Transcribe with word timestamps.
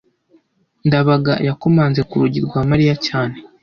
ndabaga 0.87 1.33
yakomanze 1.47 2.01
ku 2.09 2.13
rugi 2.21 2.39
rwa 2.45 2.61
mariya 2.69 2.95
cyane 3.07 3.35